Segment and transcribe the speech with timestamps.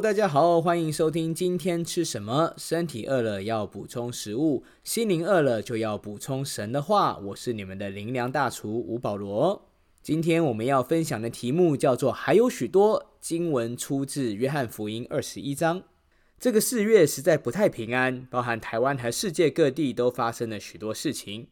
[0.00, 2.54] 大家好，欢迎收听今天吃什么。
[2.56, 7.18] 身体饿了要补充食物，心灵饿了就要补充神的话。
[7.18, 9.70] 我是你们的灵粮大厨吴保罗。
[10.02, 13.12] 今天我们要分享的题目叫做“还有许多”。
[13.20, 15.82] 经文出自约翰福音二十一章。
[16.38, 21.48] 这个四月实在不太平安，包含台湾和世界各地都发生了许多事情，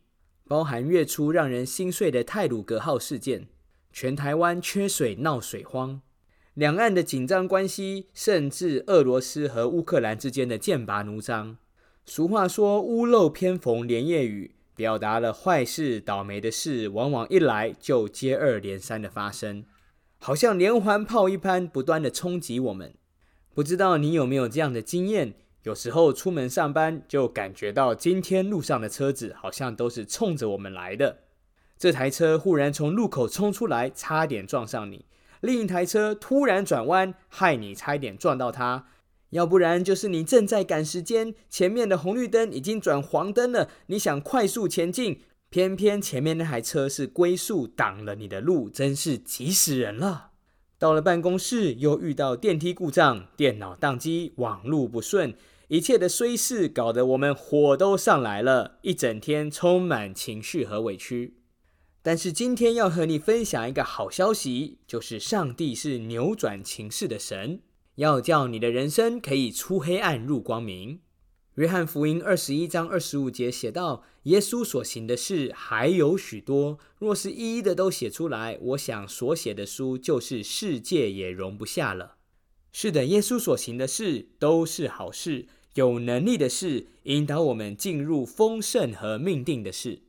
[0.46, 3.48] 包含月初让人心碎的泰鲁格号事件，
[3.92, 6.00] 全台湾缺水闹水荒，
[6.56, 11.59] 两岸的紧张关系，甚至俄罗斯和乌克兰之间的剑拔弩张。
[12.06, 19.66] 俗话说“屋漏偏逢连夜雨”，表达了坏事、倒霉的事，往往一来就接二连三的发生，
[20.16, 22.95] 好像连环炮一般，不断的冲击我们。
[23.52, 25.34] 不知道你有没有这样的经验？
[25.64, 31.19] 有时候出门上班，就感觉到今天路上的车子好像都是冲着我们来的。
[31.77, 35.05] 这台车忽然从路口冲出来，差点撞上你；
[35.41, 38.87] 另一台车突然转弯，害你差一点撞到它。
[39.31, 45.20] 要不然就是你正在赶时间，前面的红绿灯已经转黄灯了，你想快速前进，
[45.51, 50.31] 偏偏前面那台车是龟速挡了你的路，真是急死人了。
[50.79, 55.34] 到了办公室，又遇到电梯故障、电脑宕机、网路不顺，
[55.69, 61.36] 一切的衰事搞得我们火都上来了，一整天充满情绪和委屈。
[62.06, 67.62] 但是今天要和你分享一个好消息，就是上帝是扭转情势的神，
[67.96, 71.00] 要叫你的人生可以出黑暗入光明。
[71.56, 82.18] 约翰福音二十一章二十五节写道：“耶稣所行的事还有许多，若是一一的都写出来，我想所写的书就是世界也容不下了。”
[82.70, 90.02] 是的，耶稣所行的事都是好事，有能力的事，引导我们进入丰盛和命定的事。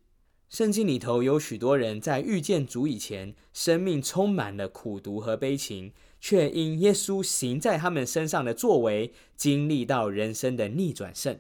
[0.50, 5.92] 圣经里头有许多人在遇见主以前，生命充满了苦毒和悲情。
[6.20, 11.40] 却因耶稣行在他们身上的作为，经历到人生的逆转胜。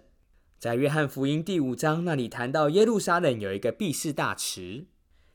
[0.59, 4.85] 在约翰福音第五章那里谈到，耶路撒冷有一个毕士大池，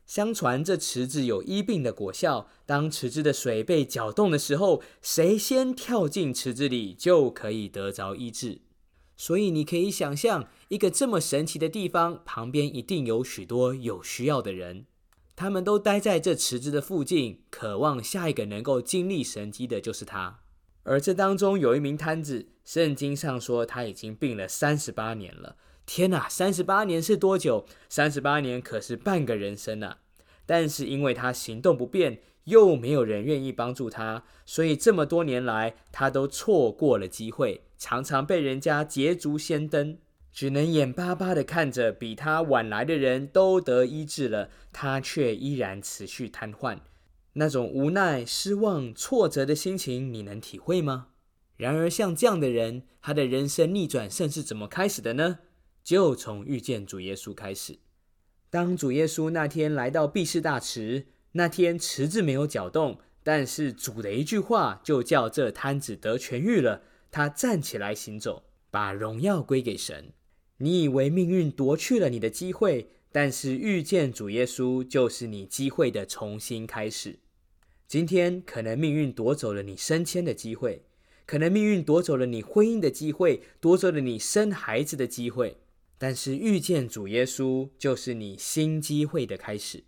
[0.06, 2.48] 相传这池子有医病的果效。
[2.64, 8.60] 当池子的水被搅动的时候，谁先跳进池子里，就可以得着医治。
[9.16, 14.86] 所以你可以想象，一个这么神奇的地方，旁边一定有许多有需要的人。
[15.34, 20.40] 他们都待在这池子的附近，渴望下一个能够经历神迹的就是他。
[20.84, 25.56] 而这当中有一名摊子，圣经上说他已经病了三十八年了。
[25.86, 27.64] 天哪，三十八年是多久？
[27.88, 29.98] 三十八年可是半个人生啊！
[30.44, 39.98] 但是因为他行动不便，又没有人愿意帮助他，所以这么多年来他都错过了机会，常常被人家捷足先登。
[40.32, 46.78] 只能眼巴巴的看着比他晚来的人都得医治了，他却依然持续瘫痪。
[47.32, 51.08] 那种无奈、失望、挫折的心情，你能体会吗？
[51.56, 55.40] 然而，像这样的人，他的人生逆转胜是怎么开始的呢？
[55.82, 57.80] 就从遇见主耶稣开始。
[58.48, 66.82] 当主耶稣那天来到毕士大池，那天池子没有搅动，但是主的一句话就叫这摊子得痊愈了。
[67.12, 70.12] 他站起来行走，把荣耀归给神。
[70.56, 77.18] 你以为命运夺去了你的机会，但是遇见主耶稣就是你机会的重新开始。
[77.86, 80.86] 今天可能命运夺走了你升迁的机会，
[81.26, 85.58] 可能命运夺走了你婚姻的机会，夺走了你生孩子的机会。
[85.98, 89.84] 但是遇见主耶稣就是你新机会的开始。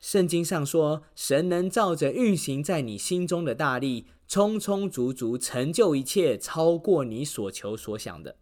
[0.00, 8.36] 圣经上说，神能照着运行在你心中的大力，充充足足成就一切，超过你所求所想的。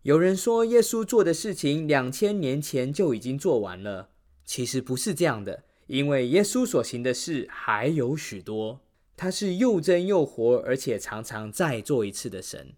[0.00, 4.08] 有人说，耶稣做的事情两千年前就已经做完了。
[4.46, 8.80] 其实不是这样的，因为耶稣所行的事还有许多。
[9.18, 12.72] 他是又真又活，而且常常再做一次的神。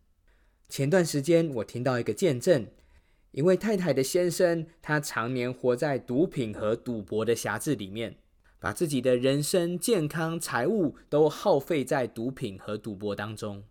[0.69, 2.67] 前段时间，我听到一个见证，
[3.31, 8.17] 一位太太的先生，他常年活在毒品和赌博的匣子里面，
[8.61, 13.65] 把自己的人生、健康、财物都耗费在毒品和赌博当中。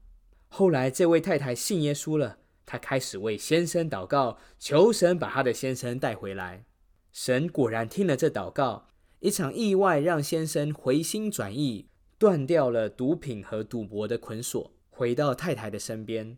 [0.47, 2.39] 后来，这位太太信耶稣了。
[2.65, 6.65] 他开始为先生祷告，求神把他的先生带回来。
[7.11, 8.87] 神果然听了这祷告，
[9.19, 11.87] 一场意外让先生回心转意，
[12.17, 16.37] 断掉了毒品和赌博的捆锁，回到太太的身边。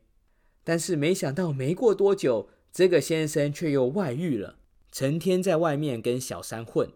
[0.63, 4.57] 但是没想到，没过多久，这个先生却又外遇了，
[4.91, 6.89] 成天在外面跟小三混。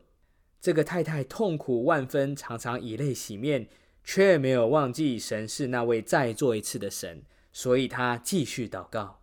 [0.65, 3.67] 这个太太痛苦万分，常常以泪洗面，
[4.03, 7.21] 却没有忘记神是那位再做一次的神，
[7.53, 9.21] 所以他继续祷告。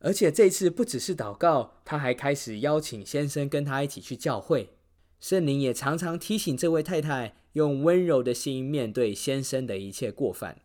[0.00, 4.74] 而且这次不只是祷告，他还开始邀请先生跟他一起去教会。
[5.18, 10.60] 圣灵也常常提醒这位太太，用温柔的心面对先生的一切过犯。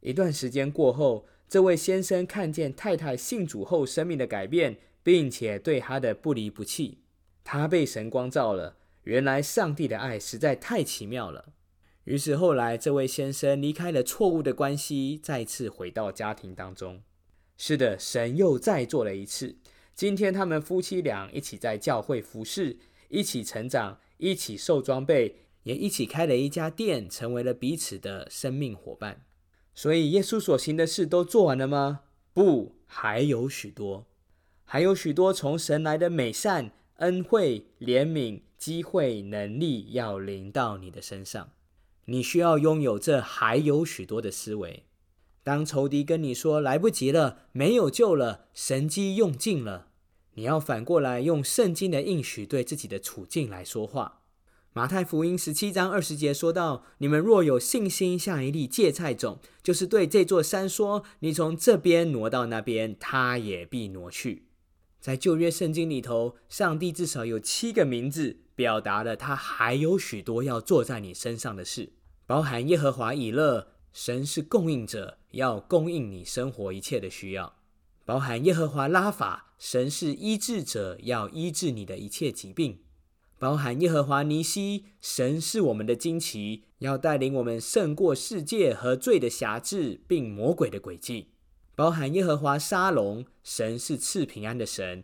[0.00, 6.98] 一段时间过后，这位先生看见太太信主后生命的改变，并且对他的不离不弃，
[7.44, 8.78] 他被神光照了。
[9.04, 11.52] 原来上帝的爱实在太奇妙了。
[12.04, 17.02] 于是后来，这位先生离开了错误的关系，再次回到家庭当中。
[17.56, 19.56] 是的，神又再做了一次。
[19.94, 29.26] 今天他们夫妻俩一起在教会服侍，一起成长，一起受装备，也一起开了一家店，成为了彼此的生命伙伴。
[29.74, 32.00] 所以，耶稣所行的事都做完了吗？
[32.32, 34.06] 不，还有许多，
[34.64, 41.50] 还有许多从神来的美善、恩惠、怜悯、机会、能力要临到你的身上。
[42.06, 44.84] 你需要拥有这还有许多的思维。
[45.42, 49.88] 当仇敌跟你说来不及了、没有救了、神机用尽了，
[50.34, 54.20] 你要反过来用圣经的应许对自己的处境来说话。
[54.72, 64.44] 马太福音十七章二十节说到：“你们若有信心，像一粒芥菜种，就是对这座山说：你从这边挪到那边，它也必挪去。”
[65.00, 71.94] 在旧约圣经里头，上帝至少有七个名字，表达了他还有许多要做在你身上的事。
[72.26, 77.54] 包含耶和华以勒，神是供应者，要供应你生活一切的需要；
[78.04, 82.74] 包含耶和华拉法，神是医治者，要医治你的一切疾病；
[83.38, 91.28] 包含耶和华尼西，神是我们的旌旗，要带领我们胜过世界和罪的辖制，并魔鬼的诡计；
[91.80, 95.02] 包含耶和华沙龙，神是赐平安的神，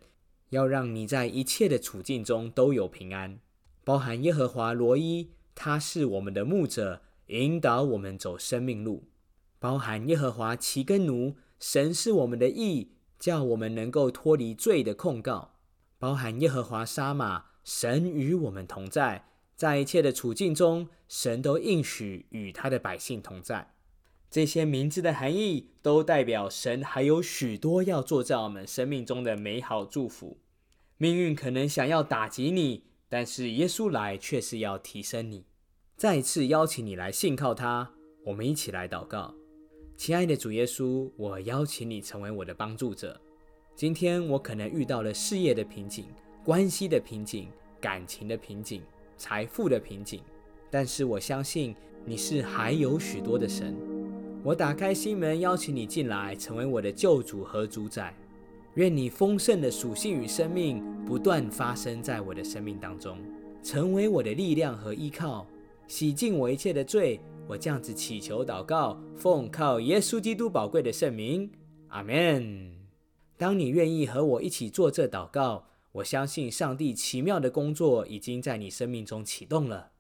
[0.51, 3.39] 要让你在一切的处境中都有平安；
[3.83, 7.01] 包含耶和华罗伊，他是我们的牧者。
[7.29, 9.09] 引导我们走生命路，
[9.59, 15.55] 包含耶和华奇根奴，神是我们的义，叫我们能够脱离罪的控告；
[15.99, 19.25] 包含耶和华沙马，神与我们同在，
[19.57, 23.73] 在一切的处境中，神都应许与他的百姓同在。
[24.37, 30.37] 这些名字的含义，都代表神还有许多要做在我们生命中的美好祝福。
[30.99, 35.47] 命运可能想要打击你，但是耶稣来却是要提升你。
[35.97, 37.91] 再次邀请你来信靠他，
[38.27, 39.35] 我们一起来祷告。
[39.97, 43.19] 亲爱的主耶稣，我邀请你成为我的帮助者。
[43.75, 46.05] 今天我可能遇到了事业的瓶颈、
[46.45, 47.49] 关系的瓶颈、
[47.81, 48.83] 感情的瓶颈、
[49.17, 50.21] 财富的瓶颈，
[50.71, 51.75] 但是我相信
[52.05, 53.75] 你是还有许多的神。
[54.47, 58.15] 我打开心门，邀请你进来，成为我的救主和主宰。
[58.75, 63.19] 愿你丰盛的属性与生命不断发生在我的生命当中，
[63.61, 65.45] 成为我的力量和依靠。
[65.89, 71.51] 洗净我一切的罪，我这样子祈求祷告，奉靠耶稣基督宝贵的圣名，
[71.89, 72.73] 阿门。
[73.37, 79.91] 当你愿意和我一起做这祷告，我相信上帝奇妙的工作已经在你生命中启动了。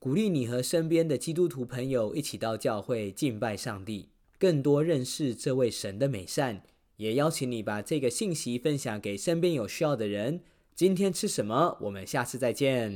[0.00, 4.08] 鼓励你和身边的基督徒朋友一起到教会敬拜上帝，
[4.38, 6.62] 更多认识这位神的美善。
[6.96, 10.40] 也邀请你把这个信息分享给身边有需要的人。
[10.74, 11.76] 今天吃什么？
[11.82, 12.90] 我们下次再见。